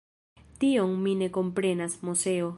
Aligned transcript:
Tion 0.63 0.95
mi 1.03 1.13
ne 1.21 1.31
komprenas, 1.39 1.99
Moseo. 2.11 2.49